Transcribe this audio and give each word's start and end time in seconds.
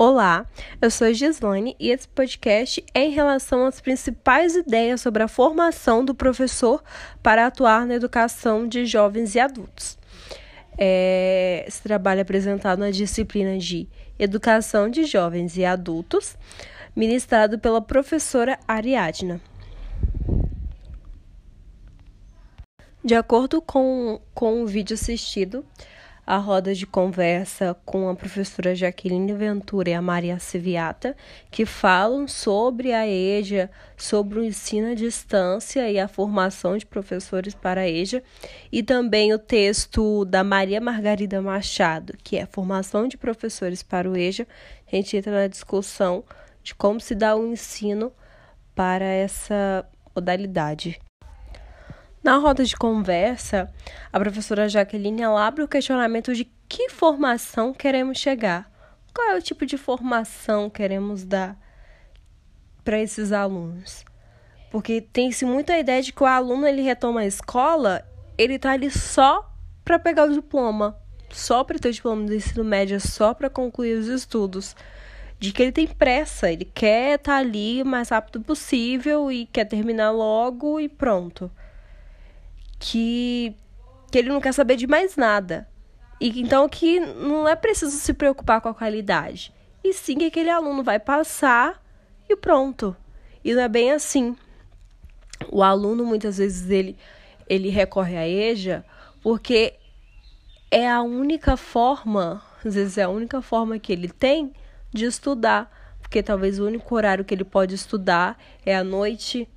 Olá, 0.00 0.46
eu 0.80 0.92
sou 0.92 1.12
Gislane 1.12 1.74
e 1.76 1.90
esse 1.90 2.06
podcast 2.06 2.84
é 2.94 3.00
em 3.06 3.10
relação 3.10 3.66
às 3.66 3.80
principais 3.80 4.54
ideias 4.54 5.00
sobre 5.00 5.24
a 5.24 5.26
formação 5.26 6.04
do 6.04 6.14
professor 6.14 6.80
para 7.20 7.48
atuar 7.48 7.84
na 7.84 7.94
educação 7.94 8.68
de 8.68 8.86
jovens 8.86 9.34
e 9.34 9.40
adultos. 9.40 9.98
É, 10.78 11.64
esse 11.66 11.82
trabalho 11.82 12.20
é 12.20 12.22
apresentado 12.22 12.78
na 12.78 12.92
disciplina 12.92 13.58
de 13.58 13.88
Educação 14.16 14.88
de 14.88 15.02
Jovens 15.02 15.56
e 15.56 15.64
Adultos, 15.64 16.36
ministrado 16.94 17.58
pela 17.58 17.82
professora 17.82 18.56
Ariadna. 18.68 19.40
De 23.04 23.16
acordo 23.16 23.60
com, 23.60 24.20
com 24.32 24.62
o 24.62 24.66
vídeo 24.66 24.94
assistido, 24.94 25.64
a 26.28 26.36
roda 26.36 26.74
de 26.74 26.86
conversa 26.86 27.74
com 27.86 28.06
a 28.10 28.14
professora 28.14 28.74
Jaqueline 28.74 29.32
Ventura 29.32 29.88
e 29.88 29.94
a 29.94 30.02
Maria 30.02 30.38
Civiata, 30.38 31.16
que 31.50 31.64
falam 31.64 32.28
sobre 32.28 32.92
a 32.92 33.08
EJA, 33.08 33.70
sobre 33.96 34.38
o 34.38 34.44
ensino 34.44 34.90
à 34.90 34.94
distância 34.94 35.90
e 35.90 35.98
a 35.98 36.06
formação 36.06 36.76
de 36.76 36.84
professores 36.84 37.54
para 37.54 37.80
a 37.80 37.88
EJA, 37.88 38.22
e 38.70 38.82
também 38.82 39.32
o 39.32 39.38
texto 39.38 40.26
da 40.26 40.44
Maria 40.44 40.82
Margarida 40.82 41.40
Machado, 41.40 42.12
que 42.22 42.36
é 42.36 42.44
formação 42.44 43.08
de 43.08 43.16
professores 43.16 43.82
para 43.82 44.10
o 44.10 44.14
EJA. 44.14 44.46
A 44.86 44.96
gente 44.96 45.16
entra 45.16 45.32
na 45.32 45.46
discussão 45.46 46.22
de 46.62 46.74
como 46.74 47.00
se 47.00 47.14
dá 47.14 47.34
o 47.34 47.46
ensino 47.46 48.12
para 48.74 49.06
essa 49.06 49.82
modalidade. 50.14 51.00
Na 52.22 52.36
roda 52.36 52.64
de 52.64 52.76
conversa, 52.76 53.72
a 54.12 54.18
professora 54.18 54.68
Jaqueline 54.68 55.22
abre 55.22 55.62
o 55.62 55.68
questionamento 55.68 56.34
de 56.34 56.50
que 56.68 56.88
formação 56.90 57.72
queremos 57.72 58.18
chegar. 58.18 58.68
Qual 59.14 59.28
é 59.30 59.36
o 59.36 59.42
tipo 59.42 59.64
de 59.64 59.78
formação 59.78 60.68
queremos 60.68 61.24
dar 61.24 61.56
para 62.84 62.98
esses 62.98 63.30
alunos? 63.30 64.04
Porque 64.70 65.00
tem-se 65.00 65.44
muito 65.44 65.70
a 65.70 65.78
ideia 65.78 66.02
de 66.02 66.12
que 66.12 66.22
o 66.22 66.26
aluno 66.26 66.66
ele 66.66 66.82
retoma 66.82 67.20
a 67.20 67.26
escola, 67.26 68.04
ele 68.36 68.54
está 68.54 68.72
ali 68.72 68.90
só 68.90 69.48
para 69.84 69.98
pegar 69.98 70.24
o 70.28 70.32
diploma, 70.32 70.98
só 71.30 71.62
para 71.62 71.78
ter 71.78 71.88
o 71.88 71.92
diploma 71.92 72.26
do 72.26 72.34
ensino 72.34 72.64
médio, 72.64 73.00
só 73.00 73.32
para 73.32 73.48
concluir 73.48 73.96
os 73.96 74.08
estudos. 74.08 74.74
De 75.38 75.52
que 75.52 75.62
ele 75.62 75.72
tem 75.72 75.86
pressa, 75.86 76.50
ele 76.50 76.64
quer 76.64 77.14
estar 77.14 77.34
tá 77.34 77.38
ali 77.38 77.80
o 77.80 77.86
mais 77.86 78.08
rápido 78.08 78.40
possível 78.40 79.30
e 79.30 79.46
quer 79.46 79.64
terminar 79.64 80.10
logo 80.10 80.80
e 80.80 80.88
pronto 80.88 81.48
que, 82.78 83.54
que 84.10 84.18
ele 84.18 84.28
não 84.28 84.40
quer 84.40 84.52
saber 84.52 84.76
de 84.76 84.86
mais 84.86 85.16
nada. 85.16 85.68
E 86.20 86.40
então 86.40 86.68
que 86.68 86.98
não 87.00 87.48
é 87.48 87.54
preciso 87.54 87.96
se 87.96 88.12
preocupar 88.12 88.60
com 88.60 88.68
a 88.68 88.74
qualidade. 88.74 89.52
E 89.82 89.92
sim 89.92 90.18
que 90.18 90.26
aquele 90.26 90.50
aluno 90.50 90.82
vai 90.82 90.98
passar 90.98 91.82
e 92.28 92.36
pronto. 92.36 92.96
E 93.44 93.54
não 93.54 93.62
é 93.62 93.68
bem 93.68 93.92
assim. 93.92 94.36
O 95.50 95.62
aluno 95.62 96.04
muitas 96.04 96.38
vezes 96.38 96.68
ele 96.70 96.96
ele 97.48 97.70
recorre 97.70 98.16
à 98.16 98.28
EJA 98.28 98.84
porque 99.22 99.74
é 100.70 100.88
a 100.88 101.00
única 101.02 101.56
forma, 101.56 102.42
às 102.64 102.74
vezes 102.74 102.98
é 102.98 103.04
a 103.04 103.08
única 103.08 103.40
forma 103.40 103.78
que 103.78 103.92
ele 103.92 104.08
tem 104.08 104.52
de 104.92 105.06
estudar, 105.06 105.70
porque 106.00 106.22
talvez 106.22 106.58
o 106.58 106.66
único 106.66 106.94
horário 106.94 107.24
que 107.24 107.34
ele 107.34 107.44
pode 107.44 107.74
estudar 107.74 108.38
é 108.64 108.76
à 108.76 108.84
noite 108.84 109.48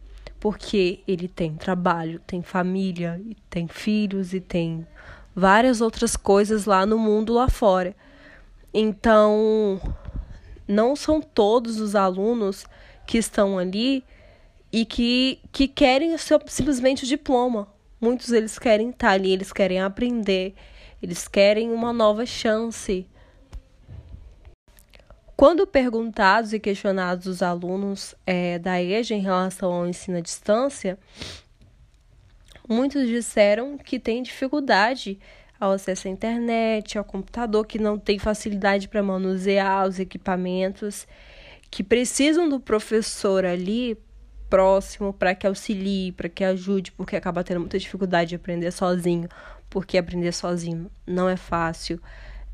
porque 0.41 1.01
ele 1.07 1.27
tem 1.27 1.53
trabalho, 1.53 2.19
tem 2.25 2.41
família, 2.41 3.21
tem 3.47 3.67
filhos 3.67 4.33
e 4.33 4.41
tem 4.41 4.87
várias 5.35 5.81
outras 5.81 6.17
coisas 6.17 6.65
lá 6.65 6.83
no 6.83 6.97
mundo 6.97 7.31
lá 7.31 7.47
fora. 7.47 7.95
Então, 8.73 9.79
não 10.67 10.95
são 10.95 11.21
todos 11.21 11.79
os 11.79 11.95
alunos 11.95 12.65
que 13.05 13.19
estão 13.19 13.59
ali 13.59 14.03
e 14.71 14.83
que, 14.83 15.39
que 15.51 15.67
querem 15.67 16.17
simplesmente 16.47 17.03
o 17.03 17.07
diploma. 17.07 17.67
Muitos 17.99 18.29
deles 18.29 18.57
querem 18.57 18.89
estar 18.89 19.11
ali, 19.11 19.31
eles 19.33 19.53
querem 19.53 19.79
aprender, 19.79 20.55
eles 21.03 21.27
querem 21.27 21.71
uma 21.71 21.93
nova 21.93 22.25
chance. 22.25 23.05
Quando 25.41 25.65
perguntados 25.65 26.53
e 26.53 26.59
questionados 26.59 27.25
os 27.25 27.41
alunos 27.41 28.13
é, 28.27 28.59
da 28.59 28.79
EJA 28.79 29.15
em 29.15 29.21
relação 29.21 29.73
ao 29.73 29.87
ensino 29.87 30.19
à 30.19 30.21
distância, 30.21 30.99
muitos 32.69 33.07
disseram 33.07 33.75
que 33.75 33.97
têm 33.97 34.21
dificuldade 34.21 35.19
ao 35.59 35.71
acesso 35.71 36.07
à 36.07 36.11
internet, 36.11 36.95
ao 36.95 37.03
computador, 37.03 37.65
que 37.65 37.79
não 37.79 37.97
tem 37.97 38.19
facilidade 38.19 38.87
para 38.87 39.01
manusear 39.01 39.87
os 39.87 39.97
equipamentos, 39.97 41.07
que 41.71 41.83
precisam 41.83 42.47
do 42.47 42.59
professor 42.59 43.43
ali 43.43 43.97
próximo 44.47 45.11
para 45.11 45.33
que 45.33 45.47
auxilie, 45.47 46.11
para 46.11 46.29
que 46.29 46.43
ajude, 46.43 46.91
porque 46.91 47.15
acaba 47.15 47.43
tendo 47.43 47.61
muita 47.61 47.79
dificuldade 47.79 48.29
de 48.29 48.35
aprender 48.35 48.69
sozinho, 48.69 49.27
porque 49.71 49.97
aprender 49.97 50.33
sozinho 50.33 50.91
não 51.07 51.27
é 51.27 51.35
fácil 51.35 51.99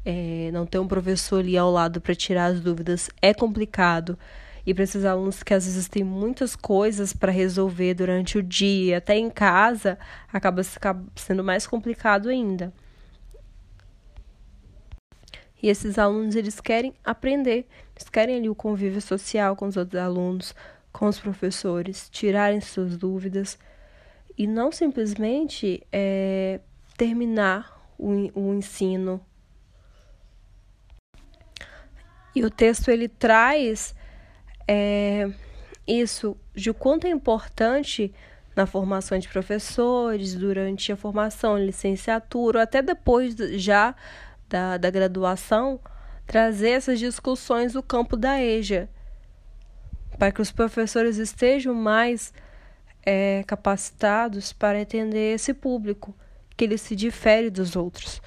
é, 0.06 0.50
não 0.52 0.66
ter 0.66 0.80
um 0.80 0.88
professor 0.88 1.40
ali 1.40 1.58
ao 1.58 1.72
lado 1.72 2.00
para 2.00 2.16
tirar 2.16 2.46
as 2.46 2.62
dúvidas 2.62 3.10
é 3.22 3.34
complicado. 3.34 4.18
E 4.66 4.74
para 4.74 4.84
esses 4.84 5.06
alunos 5.06 5.44
que 5.44 5.54
às 5.54 5.66
vezes 5.66 5.88
têm 5.88 6.04
muitas 6.04 6.56
coisas 6.56 7.14
para 7.14 7.32
resolver 7.32 7.94
durante 7.94 8.38
o 8.38 8.44
dia, 8.44 8.98
até 8.98 9.18
em 9.18 9.30
casa, 9.30 9.98
acaba 10.32 10.62
sendo 11.16 11.44
mais 11.44 11.66
complicado 11.66 12.28
ainda. 12.28 12.74
E 15.62 15.70
esses 15.70 15.98
alunos, 15.98 16.36
eles 16.36 16.60
querem 16.60 16.94
aprender, 17.04 17.66
eles 17.96 18.10
querem 18.10 18.36
ali 18.36 18.50
o 18.50 18.56
convívio 18.56 19.02
social 19.02 19.56
com 19.56 19.68
os 19.68 19.78
outros 19.78 20.02
alunos, 20.02 20.54
com 20.92 21.08
os 21.08 21.20
professores, 21.20 22.10
tirarem 22.10 22.62
suas 22.62 22.98
dúvidas 22.98 23.58
e 24.38 24.46
não 24.46 24.72
simplesmente 24.72 25.82
é, 25.92 26.60
terminar 26.96 27.92
o, 27.98 28.12
o 28.40 28.54
ensino 28.54 29.20
e 32.38 32.46
o 32.46 32.52
texto 32.52 32.90
ele 32.90 33.08
traz 33.08 33.96
é, 34.68 35.28
isso 35.88 36.38
de 36.54 36.72
quanto 36.72 37.08
é 37.08 37.10
importante 37.10 38.14
na 38.56 38.68
formação 38.68 39.18
de 39.18 39.28
professores, 39.28 40.36
durante 40.36 40.92
a 40.92 40.96
formação, 40.96 41.58
licenciatura, 41.58 42.62
até 42.62 42.82
depois 42.82 43.36
já 43.54 43.96
da, 44.48 44.78
da 44.78 44.92
graduação, 44.92 45.80
trazer 46.28 46.72
essas 46.72 47.00
discussões 47.00 47.74
do 47.74 47.82
campo 47.82 48.16
da 48.16 48.40
EJA, 48.40 48.88
para 50.20 50.32
que 50.32 50.42
os 50.42 50.52
professores 50.52 51.18
estejam 51.18 51.74
mais 51.74 52.32
é, 53.04 53.44
capacitados 53.48 54.54
para 54.54 54.80
atender 54.80 55.34
esse 55.34 55.56
público, 55.56 56.16
que 56.56 56.66
ele 56.66 56.78
se 56.78 56.96
difere 56.96 57.50
dos 57.50 57.76
outros. 57.76 58.22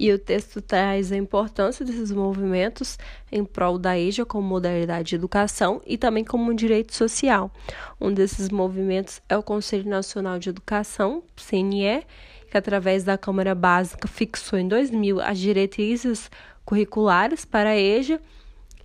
E 0.00 0.10
o 0.10 0.18
texto 0.18 0.62
traz 0.62 1.12
a 1.12 1.16
importância 1.18 1.84
desses 1.84 2.10
movimentos 2.10 2.98
em 3.30 3.44
prol 3.44 3.78
da 3.78 3.98
EJA 3.98 4.24
como 4.24 4.48
modalidade 4.48 5.10
de 5.10 5.14
educação 5.14 5.82
e 5.84 5.98
também 5.98 6.24
como 6.24 6.50
um 6.50 6.54
direito 6.54 6.96
social. 6.96 7.52
Um 8.00 8.10
desses 8.10 8.48
movimentos 8.48 9.20
é 9.28 9.36
o 9.36 9.42
Conselho 9.42 9.86
Nacional 9.86 10.38
de 10.38 10.48
Educação, 10.48 11.22
CNE, 11.36 12.02
que 12.50 12.56
através 12.56 13.04
da 13.04 13.18
Câmara 13.18 13.54
Básica 13.54 14.08
fixou 14.08 14.58
em 14.58 14.66
2000 14.66 15.20
as 15.20 15.38
diretrizes 15.38 16.30
curriculares 16.64 17.44
para 17.44 17.68
a 17.68 17.76
EJA 17.76 18.22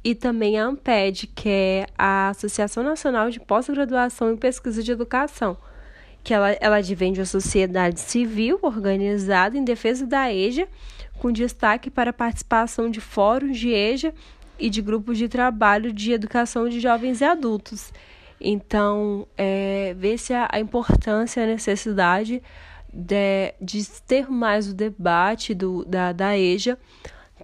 e 0.03 0.13
também 0.13 0.59
a 0.59 0.65
AMPED, 0.65 1.27
que 1.27 1.47
é 1.47 1.87
a 1.97 2.27
Associação 2.27 2.83
Nacional 2.83 3.29
de 3.29 3.39
Pós-Graduação 3.39 4.33
e 4.33 4.37
Pesquisa 4.37 4.83
de 4.83 4.91
Educação, 4.91 5.55
que 6.25 6.33
ela, 6.33 6.51
ela 6.59 6.75
advém 6.77 7.13
de 7.13 7.21
uma 7.21 7.25
sociedade 7.25 8.01
civil 8.01 8.59
organizada 8.61 9.57
em 9.57 9.63
defesa 9.63 10.05
da 10.05 10.29
EJA 10.29 10.67
com 11.19 11.31
destaque 11.31 11.89
para 11.89 12.09
a 12.09 12.13
participação 12.13 12.89
de 12.89 13.01
fóruns 13.01 13.57
de 13.57 13.69
EJA 13.69 14.13
e 14.59 14.69
de 14.69 14.81
grupos 14.81 15.17
de 15.17 15.27
trabalho 15.27 15.91
de 15.91 16.11
educação 16.11 16.69
de 16.69 16.79
jovens 16.79 17.21
e 17.21 17.25
adultos. 17.25 17.91
Então, 18.39 19.27
é, 19.37 19.95
vê-se 19.97 20.33
a, 20.33 20.47
a, 20.51 20.59
importância, 20.59 21.43
a 21.43 21.47
necessidade 21.47 22.41
de, 22.91 23.53
de 23.61 23.85
ter 24.07 24.29
mais 24.29 24.69
o 24.69 24.73
debate 24.73 25.53
do, 25.53 25.85
da, 25.85 26.11
da 26.11 26.37
EJA, 26.37 26.77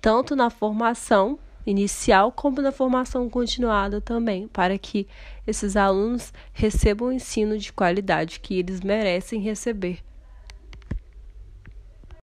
tanto 0.01 0.35
na 0.35 0.49
formação 0.49 1.39
inicial 1.65 2.31
como 2.31 2.61
na 2.61 2.71
formação 2.71 3.29
continuada 3.29 4.01
também, 4.01 4.47
para 4.47 4.77
que 4.77 5.07
esses 5.45 5.75
alunos 5.75 6.33
recebam 6.53 7.09
o 7.09 7.11
ensino 7.11 7.57
de 7.57 7.71
qualidade 7.71 8.39
que 8.39 8.57
eles 8.57 8.81
merecem 8.81 9.39
receber. 9.39 9.99